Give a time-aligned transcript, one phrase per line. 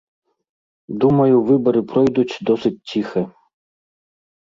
[1.03, 3.21] Думаю, выбары пройдуць досыць ціха.